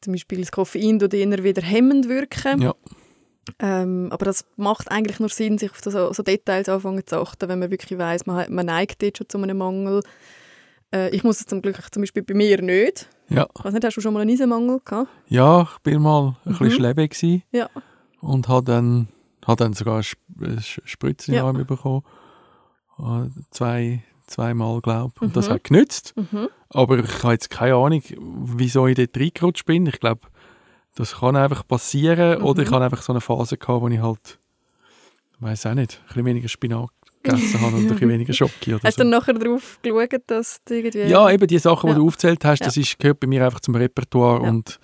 [0.02, 2.62] zum Beispiel das Koffein tut eher wieder hemmend wirken.
[2.62, 2.76] Ja.
[3.60, 7.48] Ähm, aber das macht eigentlich nur Sinn, sich auf so, so Details anfangen zu achten,
[7.48, 10.02] wenn man wirklich weiß, man, man neigt dort schon zu einem Mangel.
[10.94, 13.08] Äh, ich muss es zum Glück zum Beispiel bei mir nicht.
[13.30, 13.48] Ja.
[13.58, 15.10] Ich weiß nicht, hast du schon mal einen Eisenmangel gehabt?
[15.28, 16.72] ja, ich bin mal ein bisschen Mhm.
[16.72, 17.70] schleppig gewesen Ja.
[18.22, 19.08] und habe dann,
[19.46, 20.02] hab dann sogar
[20.40, 21.46] eine eine Spritze in Ja.
[21.46, 22.04] Arm bekommen.
[23.00, 25.22] Äh, Zwei, zweimal, glaube ich.
[25.22, 25.54] Und das Mhm.
[25.54, 26.14] hat genützt.
[26.16, 26.50] Mhm.
[26.70, 28.02] Aber ich habe jetzt keine Ahnung,
[28.58, 29.86] wieso ich dort reingerutscht bin.
[29.86, 30.22] Ich glaube,
[30.96, 32.42] das kann einfach passieren.
[32.42, 32.76] Oder ich Mhm.
[32.76, 34.40] hatte einfach so eine Phase, gehabt, wo ich halt,
[35.40, 36.90] weiß auch nicht, ein bisschen weniger Spinat
[37.24, 39.10] gegessen habe und ein bisschen weniger Schoki oder Hast du so.
[39.10, 41.00] dann nachher darauf geschaut, dass du irgendwie...
[41.04, 41.98] Ja, eben die Sachen, die Ja.
[42.00, 42.66] du aufgezählt hast, Ja.
[42.68, 44.50] das ist, gehört bei mir einfach zum Repertoire Ja.
[44.50, 44.80] und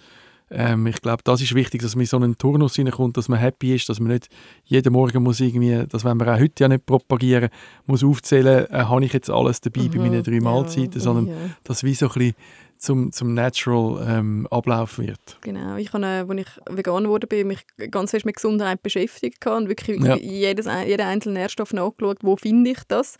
[0.53, 3.39] ähm, ich glaube, das ist wichtig, dass man in so einen Turnus reinkommt, dass man
[3.39, 4.27] happy ist, dass man nicht
[4.65, 7.49] jeden Morgen muss irgendwie, das wollen wir auch heute ja nicht propagieren,
[7.85, 10.01] muss aufzählen, äh, habe ich jetzt alles dabei bei Mhm.
[10.01, 11.35] meinen drei Mahlzeiten, sondern ja.
[11.63, 12.35] dass wie so ein bisschen
[12.81, 15.37] zum, zum Natural ähm, Ablauf wird.
[15.41, 17.59] Genau, ich habe, äh, als ich vegan geworden bin, mich
[17.91, 20.15] ganz fest mit Gesundheit beschäftigt und wirklich Ja.
[20.17, 23.17] jedes, jeden einzelnen Nährstoff nachgeschaut, wo finde ich das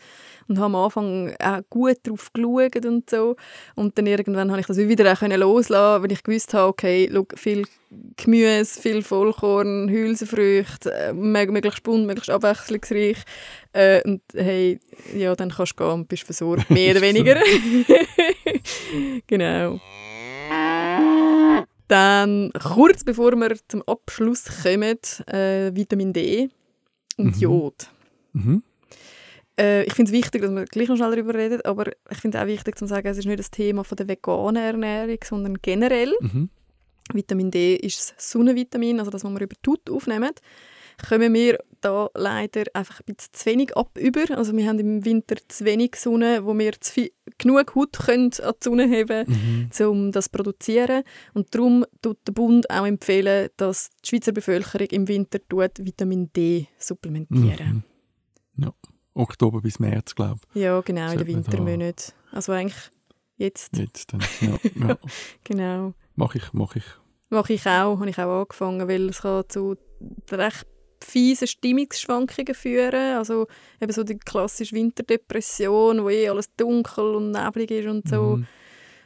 [0.48, 3.36] und habe am Anfang auch gut drauf geschaut und so
[3.76, 7.08] und dann irgendwann habe ich das wieder auch können loslassen, weil ich gewusst habe, okay,
[7.12, 7.64] schau, viel
[8.16, 13.18] Gemüse, viel Vollkorn, Hülsenfrüchte, äh, mög- möglichst bunt, möglichst abwechslungsreich
[13.74, 14.80] äh, und hey,
[15.16, 17.36] ja, dann kannst du gehen und bist versorgt, mehr oder weniger.
[19.26, 19.80] genau.
[21.88, 26.48] Dann, kurz bevor wir zum Abschluss kommen, äh, Vitamin D
[27.16, 27.40] und Mhm.
[27.40, 27.88] Jod.
[28.32, 28.62] Mhm.
[29.58, 32.38] Äh, ich finde es wichtig, dass wir gleich noch schnell darüber reden, aber ich finde
[32.38, 35.58] es auch wichtig zu sagen, es ist nicht das Thema von der veganen Ernährung, sondern
[35.60, 36.14] generell.
[36.20, 36.48] Mhm.
[37.12, 40.30] Vitamin D ist das Sonnenvitamin, also das, was wir über die Haut aufnehmen.
[41.08, 44.24] Kommen wir da leider einfach ein bisschen zu wenig ab über.
[44.36, 48.30] Also wir haben im Winter zu wenig Sonne, wo wir zu viel, genug Haut können
[48.42, 49.86] an die Sonne haben Mhm.
[49.88, 51.02] um das zu produzieren.
[51.34, 56.30] Und darum tut der Bund auch empfehlen, dass die Schweizer Bevölkerung im Winter tut Vitamin
[56.32, 57.84] D supplementieren.
[58.56, 58.64] Mhm.
[58.64, 58.72] Ja.
[59.14, 62.12] Oktober bis März, glaube Ja, genau, in den Sollte man da- Wintermonaten.
[62.30, 62.90] Also eigentlich
[63.36, 63.80] jetzt, ich.
[63.80, 64.20] Jetzt dann.
[64.40, 64.98] Ja, ja.
[65.44, 65.94] genau.
[66.14, 66.84] Mache ich, mache ich.
[67.28, 69.76] Mache ich auch, habe ich auch angefangen, weil es kann zu
[70.30, 70.66] recht
[71.02, 73.16] fiesen Stimmungsschwankungen führen.
[73.16, 73.46] Also
[73.80, 78.36] eben so die klassische Winterdepression, wo eh alles dunkel und neblig ist und so.
[78.36, 78.46] Mhm.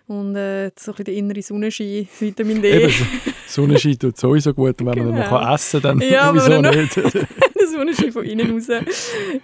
[0.09, 2.71] Und äh, so ein bisschen der innere Sonnenschein, Vitamin D.
[2.85, 3.05] Eben, so-
[3.49, 5.31] Sonnenschein tut sowieso gut und wenn man dann Genau.
[5.31, 6.97] noch kann essen kann, dann Ja, aber wieso wenn er nicht?
[6.97, 8.69] der Sonnenschein von innen raus.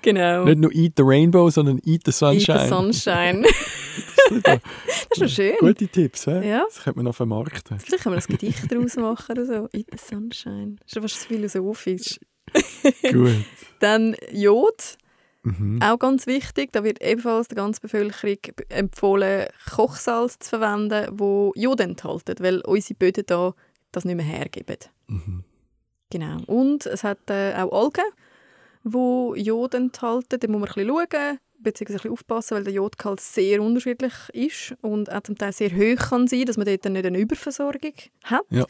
[0.03, 0.45] Genau.
[0.45, 2.61] nicht nur Eat the Rainbow, sondern Eat the Eat Sunshine.
[2.61, 3.43] the Sunshine.
[4.45, 4.61] Das
[5.11, 5.55] ist noch schön.
[5.59, 6.49] Gute Tipps, hä?
[6.49, 6.63] Ja.
[6.65, 7.79] Das könnte man noch vermarkten.
[7.81, 9.69] Vielleicht können wir ein Gedicht daraus machen oder so.
[9.77, 10.77] Eat the Sunshine.
[10.79, 12.21] Das ist ja fast philosophisch.
[13.13, 13.45] Gut.
[13.81, 14.97] Dann Jod,
[15.45, 15.81] Mhm.
[15.83, 16.71] auch ganz wichtig.
[16.73, 22.61] Da wird ebenfalls der ganzen Bevölkerung be- empfohlen, Kochsalz zu verwenden, wo Jod enthalten, weil
[22.61, 23.53] unsere Böden da
[23.91, 24.77] das nicht mehr hergeben.
[25.09, 25.43] Mhm.
[26.11, 26.37] Genau.
[26.47, 28.05] Und es hat äh, auch Algen,
[28.85, 30.39] wo Jod enthalten.
[30.39, 34.13] Da muss man ein bisschen schauen, beziehungsweise ein bisschen aufpassen, weil der Jodgehalt sehr unterschiedlich
[34.33, 37.95] ist und auch zum Teil sehr hoch kann sein, dass man dort nicht eine Überversorgung
[38.25, 38.45] hat.
[38.51, 38.65] Ja.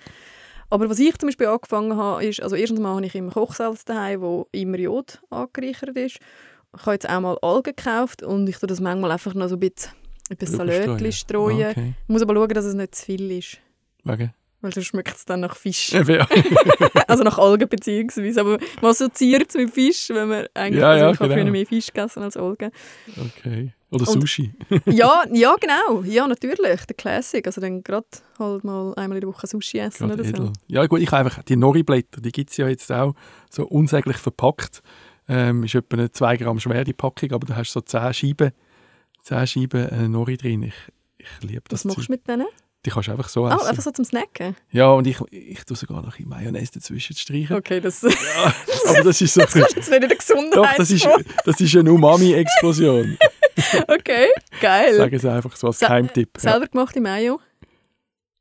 [0.72, 3.84] Aber was ich zum Beispiel angefangen habe, ist, also erstens mal habe ich immer Kochsalz
[3.84, 6.18] daheim, wo immer Jod angereichert ist.
[6.74, 9.56] Ich habe jetzt auch mal Algen gekauft und ich tue das manchmal einfach noch so
[9.56, 9.92] ein bisschen
[10.30, 11.62] etwas Salatli streuen.
[11.62, 11.94] Ah, Okay.
[12.04, 13.58] Ich muss aber schauen, dass es nicht zu viel ist,
[14.04, 14.32] Wegen?
[14.62, 15.90] Weil sonst schmeckt es dann nach Fisch.
[15.92, 16.00] Ja,
[17.08, 18.40] also nach Algen beziehungsweise.
[18.40, 21.34] Aber man assoziiert es mit Fisch, wenn man eigentlich Ja, ja, also genau.
[21.34, 22.70] früher mehr Fisch gegessen als Algen.
[23.20, 23.72] okay.
[23.90, 24.54] Oder Und- Sushi.
[24.86, 26.02] ja, ja, genau.
[26.04, 26.86] Ja, natürlich.
[26.86, 27.46] Der Classic.
[27.46, 28.06] Also dann gerade
[28.38, 30.30] halt mal einmal in der Woche Sushi essen Gerade oder so.
[30.44, 30.52] edel.
[30.68, 33.14] Ja gut, ich habe einfach die Nori-Blätter, die gibt es ja jetzt auch
[33.50, 34.82] so unsäglich verpackt.
[35.28, 38.14] Ähm, ist etwa eine 2 Gramm schwer, die Packung, aber da hast du so 10
[38.14, 38.52] Scheiben,
[39.24, 40.62] 10 Scheiben äh, Nori drin.
[40.64, 40.74] Ich,
[41.18, 42.46] ich liebe das Was machst du mit denen?
[42.84, 43.66] Die kannst du einfach so Oh, essen.
[43.68, 44.56] einfach so zum Snacken?
[44.70, 47.56] Ja, und ich, ich tue sogar noch ein Mayonnaise dazwischen streichen.
[47.56, 48.10] Okay, das, Ja,
[48.88, 49.40] aber das ist so...
[49.42, 50.56] das ist jetzt nicht in der Gesundheit.
[50.56, 51.08] Doch, das ist,
[51.44, 53.16] das ist eine Umami-Explosion.
[53.86, 54.28] Okay,
[54.62, 54.94] geil.
[54.96, 56.30] Sagen sie einfach so als Sa- Geheimtipp.
[56.42, 56.52] Ja.
[56.52, 57.38] Selber gemachte Mayo?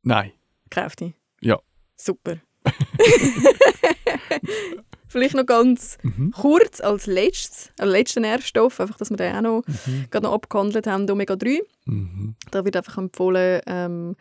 [0.04, 0.32] Nein.
[0.70, 1.14] Kauft die?
[1.42, 1.60] Ja.
[1.98, 2.38] Super.
[5.12, 6.32] Vielleicht noch ganz Mhm.
[6.32, 10.06] kurz als letztes, als letzten Nährstoff, einfach, dass wir den auch noch, Mhm.
[10.10, 11.60] gerade noch abgehandelt haben, Omega-3.
[11.86, 12.36] Mhm.
[12.52, 14.16] Da wird einfach empfohlen, ähm,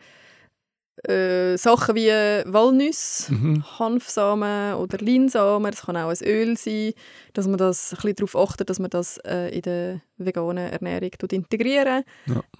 [1.07, 2.09] äh, Sachen wie
[2.51, 3.79] Walnüsse, Mhm.
[3.79, 6.93] Hanfsamen oder Leinsamen, das kann auch ein Öl sein,
[7.33, 11.09] dass man das ein bisschen darauf achtet, dass man das äh, in der veganen Ernährung
[11.31, 12.03] integrieren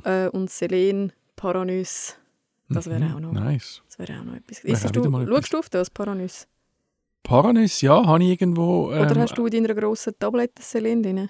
[0.06, 2.14] äh, und Selen, Paranüsse,
[2.70, 3.16] das wäre Mhm.
[3.16, 3.82] auch noch, Nice.
[3.88, 4.60] das wäre auch noch etwas.
[4.64, 6.46] Isst du, schaust du auf das Paranüsse?
[7.24, 8.92] Paranüsse, ja, habe ich irgendwo...
[8.92, 11.30] Ähm, Oder hast du in deiner grossen Tablette Selen drin?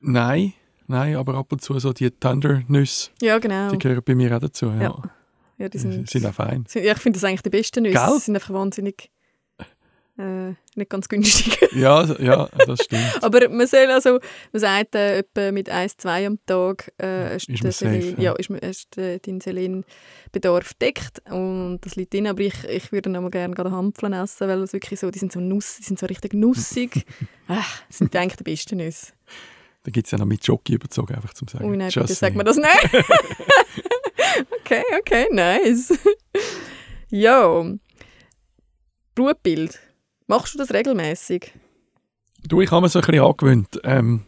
[0.00, 0.52] Nein,
[0.86, 3.70] nein, aber ab und zu so die Thundernüsse, Ja, genau.
[3.70, 4.66] die gehören bei mir auch dazu.
[4.66, 4.80] Ja.
[4.82, 5.02] Ja,
[5.58, 6.64] Ja, die Die sind, sind auch fein.
[6.68, 7.94] sind- ja, ich finde das eigentlich die besten Nüsse.
[7.98, 8.14] Gell?
[8.14, 9.10] Sie sind einfach wahnsinnig
[10.18, 11.56] äh, nicht ganz günstig.
[11.72, 13.02] Ja, ja, das stimmt.
[13.22, 14.18] Aber man soll also,
[14.52, 18.16] man sagt, äh, etwa mit 1, 2 am Tag äh, ist, Ist man safe, Selen,
[18.16, 18.22] ja.
[18.22, 18.32] ja.
[18.32, 22.26] ist, man- ist äh, dein Selenbedarf deckt und das liegt drin.
[22.26, 25.18] Aber ich, ich würde noch mal gerne gerade Hampfeln essen, weil das wirklich so, die
[25.18, 27.04] sind so nuss, die sind so richtig nussig.
[27.48, 29.12] Ach, das sind eigentlich die besten Nüsse.
[29.84, 31.64] Da gibt es ja noch mit Jockey überzogen, einfach zum sagen.
[31.70, 32.36] Ui, nein, Just bitte sag saying.
[32.36, 33.04] mir das nicht.
[34.60, 35.92] okay, okay, nice.
[37.10, 37.64] ja.
[39.14, 39.78] Blutbild.
[40.28, 41.52] Machst du das regelmäßig?
[42.46, 43.80] Du, ich habe mir so ein bisschen angewöhnt.
[43.82, 44.24] Ähm,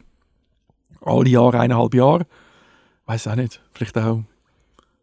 [1.03, 2.27] alle Jahre, eineinhalb Jahre.
[3.07, 3.63] Weiß auch nicht.
[3.73, 4.23] Vielleicht auch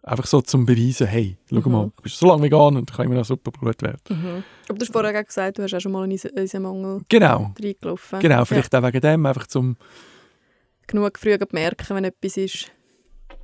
[0.04, 1.72] einfach so zum Beweisen, hey, schau Mhm.
[1.72, 4.02] mal, du bist so lange vegan und kann immer noch super Blutwert.
[4.10, 7.54] Aber du hast vorher auch gesagt, du hast auch schon mal einen Eisen- Eisenmangel Genau,
[7.62, 8.20] reingelaufen.
[8.20, 8.46] genau.
[8.46, 9.86] Vielleicht auch wegen dem, einfach zum, Ja,
[10.88, 12.72] genug früh merken, wenn etwas ist.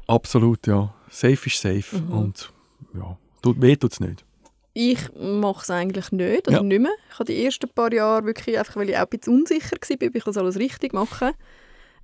[0.07, 0.93] absolut, ja.
[1.09, 1.97] Safe ist safe.
[1.99, 2.11] Mhm.
[2.11, 2.53] Und
[2.95, 4.25] ja, tut, weh tut es nicht.
[4.73, 6.63] Ich mache es eigentlich nicht oder Ja.
[6.63, 6.91] nicht mehr.
[7.11, 10.07] Ich habe die ersten paar Jahre wirklich einfach, weil ich auch ein bisschen unsicher war,
[10.07, 11.33] ob ich das alles richtig mache.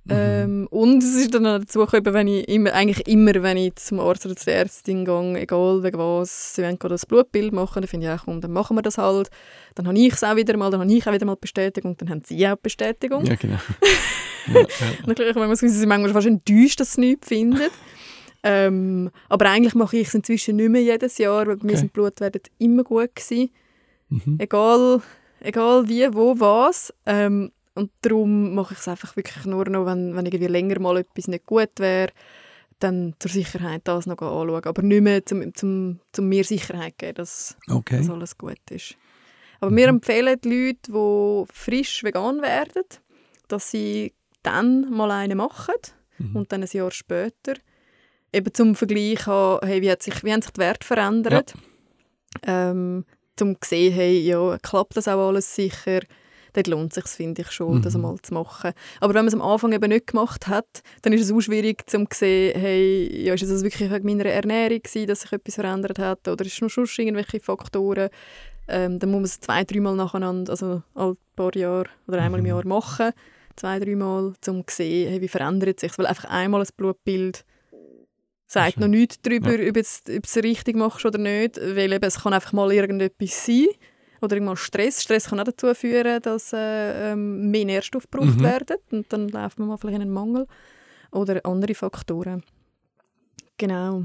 [0.04, 0.12] Mhm.
[0.12, 3.74] Ähm, und es ist dann auch dazu gekommen, wenn ich immer, eigentlich immer, wenn ich
[3.76, 7.82] zum Arzt oder zur Ärztin gehe, egal wegen was, sie wollen gerade das Blutbild machen,
[7.82, 9.28] dann finde ich auch, komm, dann machen wir das halt.
[9.74, 12.08] Dann habe ich es auch wieder mal, dann habe ich auch wieder mal Bestätigung, dann
[12.08, 13.24] haben sie auch Bestätigung.
[13.26, 13.58] Ja, genau.
[14.46, 14.66] ja, ja.
[15.04, 17.60] Dann manchmal sind sie manchmal fast enttäuscht, dass sie nichts finden.
[18.42, 21.76] Ähm, aber eigentlich mache ich es inzwischen nicht mehr jedes Jahr, weil bei mir Okay.
[21.80, 23.50] sind die Blutwerte immer gut gewesen.
[24.08, 24.36] Mhm.
[24.38, 25.02] Egal,
[25.40, 26.92] egal wie, wo, was.
[27.06, 30.96] Ähm, und darum mache ich es einfach wirklich nur noch, wenn, wenn irgendwie länger mal
[30.98, 32.10] etwas nicht gut wäre,
[32.80, 34.64] dann zur Sicherheit das noch anschauen.
[34.64, 37.98] Aber nicht mehr, zum, zum, zum mir Sicherheit geben, dass, Okay.
[37.98, 38.96] dass alles gut ist.
[39.60, 42.84] Aber wir empfehlen die Leute, die frisch vegan werden,
[43.48, 45.74] dass sie dann mal eine machen
[46.18, 46.36] Mhm.
[46.36, 47.54] und dann ein Jahr später
[48.32, 51.54] eben zum Vergleich haben, hey, wie, hat sich, wie haben sich die Werte verändert.
[52.42, 53.04] Ähm,
[53.36, 56.00] zum sehen, hey, ja, klappt das auch alles sicher,
[56.52, 58.04] dort lohnt es sich, finde ich schon, das Mhm.
[58.04, 58.72] einmal zu machen.
[59.00, 60.66] Aber wenn man es am Anfang eben nicht gemacht hat,
[61.02, 64.82] dann ist es auch schwierig zu sehen, hey, ja, ist das wirklich wegen meiner Ernährung
[64.82, 68.10] gewesen, dass sich etwas verändert hat oder ist es noch sonst irgendwelche Faktoren.
[68.68, 72.44] Ähm, dann muss man es zwei, dreimal nacheinander, also alle paar Jahre oder einmal im
[72.44, 72.50] Mhm.
[72.50, 73.10] Jahr machen,
[73.56, 77.44] zwei, dreimal, um zu sehen, hey, wie verändert sich Weil einfach einmal ein Blutbild
[78.52, 82.04] sagt noch nichts darüber, ob, jetzt, ob du es richtig machst oder nicht, weil eben,
[82.04, 83.66] es kann einfach mal irgendetwas sein
[84.20, 85.02] oder irgendwann Stress.
[85.02, 88.42] Stress kann auch dazu führen, dass äh, ähm, mehr Nährstoffe gebraucht Mhm.
[88.42, 90.46] werden und dann läuft man mal vielleicht in einen Mangel
[91.12, 92.42] oder andere Faktoren.
[93.56, 94.04] Genau.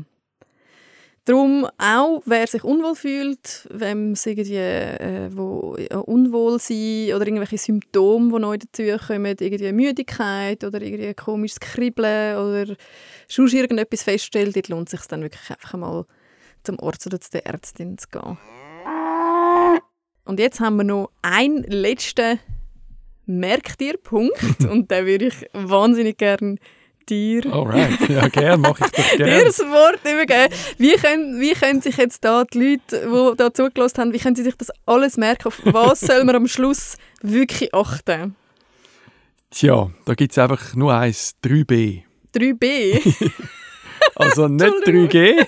[1.26, 7.26] Darum auch, wer sich unwohl fühlt, wenn es irgendwie äh, wo, ja, unwohl sein oder
[7.26, 12.76] irgendwelche Symptome, die neu dazukommen, irgendwie Müdigkeit oder irgendwie ein komisches Kribbeln oder
[13.28, 16.06] sonst irgendetwas feststellt, dort lohnt es sich dann wirklich einfach mal
[16.62, 18.38] zum Arzt oder zu der Ärztin zu gehen.
[20.26, 22.40] Und jetzt haben wir noch einen letzten
[23.26, 26.58] Merktierpunkt und den würde ich wahnsinnig gerne
[27.06, 29.44] dir Alright, ja, gerne, mache ich dir gerne.
[29.46, 30.54] das Wort übergeben.
[30.78, 34.36] Wie können, wie können sich jetzt da die Leute, die da zugelassen haben, wie können
[34.36, 35.48] sie sich das alles merken?
[35.48, 38.36] Auf was soll man am Schluss wirklich achten?
[39.52, 42.04] Tja, da gibt es einfach nur eins, 3b.
[42.36, 43.32] 3b,
[44.16, 45.10] Also nicht Entschuldigung.
[45.10, 45.48] 3G,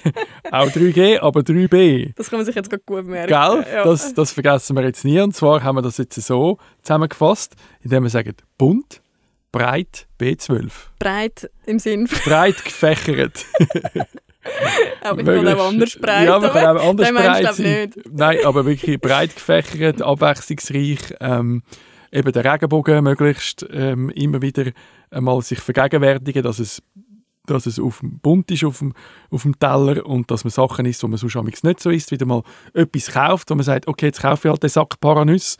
[0.52, 2.13] auch 3G, aber 3b.
[2.15, 3.28] das kann man sich jetzt gerade gut merken.
[3.28, 3.65] Gell?
[3.74, 3.84] Ja.
[3.84, 5.20] Das, das vergessen wir jetzt nie.
[5.20, 9.02] Und zwar haben wir das jetzt so zusammengefasst, indem wir sagen, bunt,
[9.58, 10.72] breit, B12.
[11.00, 13.46] Breit im Sinn, Breit gefächert.
[15.02, 16.28] aber ich kann auch anders breit.
[16.28, 17.91] Ja, man kann auch anders den breit sein.
[17.96, 18.10] nicht.
[18.12, 21.15] Nein, aber wirklich breit gefächert, abwechslungsreich.
[21.20, 21.63] Ähm,
[22.12, 24.72] eben der Regenbogen möglichst ähm, immer wieder
[25.10, 26.82] einmal sich vergegenwärtigen, dass es
[27.46, 28.93] dass es auf dem bunt ist auf dem,
[29.32, 32.26] auf dem Teller und dass man Sachen isst, die man sonst nicht so isst, wieder
[32.26, 32.43] mal
[32.74, 35.58] etwas kauft, wo man sagt, okay, jetzt kaufe ich halt den Sack Paranüsse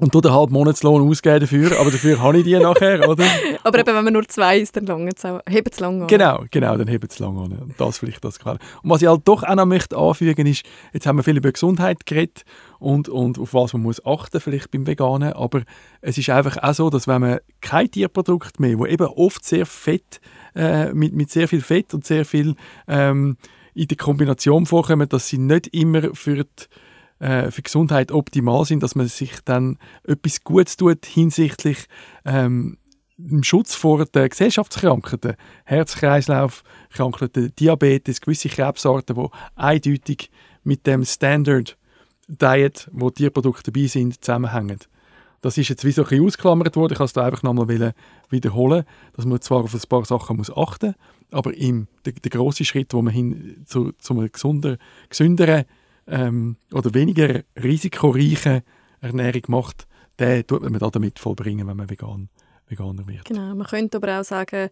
[0.00, 3.24] und tue den halben Monatslohn ausgeben dafür, aber dafür habe ich die nachher, oder?
[3.62, 6.08] aber eben, wenn man nur zwei isst, dann lange es auch, hebt es lange an.
[6.08, 7.52] Genau, genau, dann hebt es lange an.
[7.52, 8.60] Und das vielleicht das gefällt.
[8.82, 11.52] Und was ich halt doch auch noch möchte anfügen ist, jetzt haben wir viel über
[11.52, 12.44] Gesundheit geredet
[12.78, 15.62] und, und auf was man muss achten vielleicht beim Veganen, aber
[16.00, 19.66] es ist einfach auch so, dass wenn man kein Tierprodukt mehr, wo eben oft sehr
[19.66, 20.20] fett,
[20.56, 22.56] äh, mit, mit sehr viel Fett und sehr viel
[22.88, 23.36] ähm,
[23.74, 26.66] in der Kombination vorkommen, dass sie nicht immer für die
[27.20, 31.86] äh, für Gesundheit optimal sind, dass man sich dann etwas Gutes tut hinsichtlich
[32.24, 32.78] ähm,
[33.16, 40.30] dem Schutz vor den Gesellschaftskrankheiten, Herz-Kreislauf-Krankheiten, Diabetes, gewisse Krebsarten, die eindeutig
[40.64, 41.76] mit dem Standard
[42.28, 44.78] Diet, wo Tierprodukte dabei sind, zusammenhängen.
[45.42, 46.92] Das ist jetzt wie so ein bisschen ausgeklammert worden.
[46.92, 47.94] Ich kann es da einfach nochmal
[48.28, 52.30] wiederholen, dass man zwar auf ein paar Sachen muss achten muss, aber im, der, der
[52.30, 54.76] große Schritt, wo man hin zu, zu gesunder,
[55.08, 55.64] gesünderen
[56.06, 58.62] ähm, oder weniger risikoreichen
[59.00, 59.86] Ernährung macht,
[60.18, 62.28] den tut man damit vollbringen, wenn man vegan,
[62.68, 63.24] Veganer wird.
[63.24, 64.70] Genau, man könnte aber auch sagen,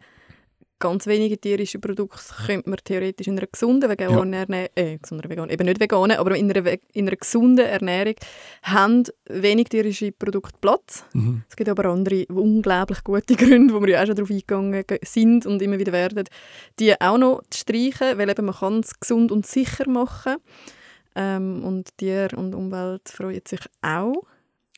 [0.78, 4.40] ganz wenige tierische Produkte könnte man theoretisch in einer gesunden veganen ja.
[4.40, 8.14] Ernährung, äh, vegan, eben nicht veganen, aber in einer, in einer gesunden Ernährung
[8.62, 11.04] haben wenig tierische Produkte Platz.
[11.12, 11.42] Mhm.
[11.48, 15.46] Es gibt aber andere unglaublich gute Gründe, wo wir ja auch schon darauf eingegangen sind
[15.46, 16.24] und immer wieder werden,
[16.78, 20.36] die auch noch zu streichen, weil eben man kann es gesund und sicher machen
[21.18, 24.22] ähm, und Tier und Umwelt freuen sich auch.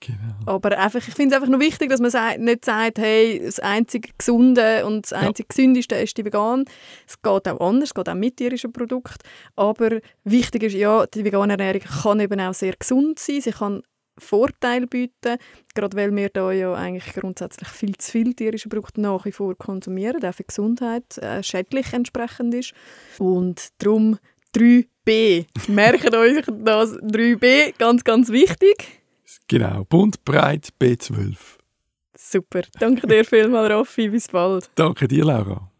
[0.00, 0.54] Genau.
[0.54, 4.08] Aber einfach, ich finde es einfach nur wichtig, dass man nicht sagt, hey, das einzige
[4.16, 5.48] Gesunde und das einzige ja.
[5.54, 6.64] Gesündeste ist die vegan.
[7.06, 9.18] Es geht auch anders, es geht auch mit tierischen Produkten.
[9.56, 13.42] Aber wichtig ist, ja, die vegane Ernährung kann eben auch sehr gesund sein.
[13.42, 13.82] Sie kann
[14.16, 15.36] Vorteile bieten,
[15.74, 19.54] gerade weil wir da ja eigentlich grundsätzlich viel zu viele tierische Produkte nach wie vor
[19.56, 22.72] konsumieren, auch für die Gesundheit äh, schädlich entsprechend ist.
[23.18, 24.18] Und darum
[24.54, 25.46] 3b.
[25.68, 29.00] Merkt euch das 3b, ganz, ganz wichtig.
[29.48, 31.36] Genau, bunt, breit, B12.
[32.16, 34.70] Super, danke dir vielmals, Raffi, bis bald.
[34.74, 35.70] Danke dir, Laura.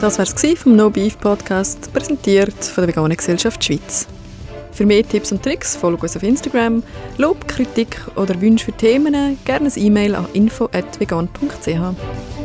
[0.00, 4.08] Das war es vom No Beef Podcast, präsentiert von der Veganen Gesellschaft Schweiz.
[4.72, 6.82] Für mehr Tipps und Tricks folge uns auf Instagram.
[7.18, 12.41] Lob, Kritik oder Wünsche für Themen gerne ein E-Mail an info.vegan.ch.